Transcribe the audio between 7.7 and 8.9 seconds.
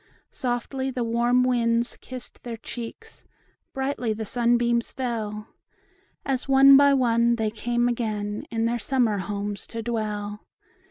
again In their